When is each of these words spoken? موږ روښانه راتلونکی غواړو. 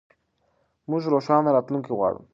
موږ 0.89 1.03
روښانه 1.13 1.49
راتلونکی 1.55 1.91
غواړو. 1.97 2.21